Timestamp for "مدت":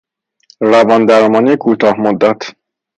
1.99-2.39